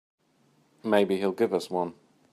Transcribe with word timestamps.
Maybe 0.83 1.17
he'll 1.17 1.31
give 1.31 1.53
us 1.53 1.69
one. 1.69 1.93